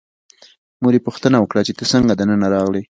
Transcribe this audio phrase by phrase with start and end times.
[0.81, 2.81] مور یې پوښتنه وکړه چې ته څنګه دننه راغلې.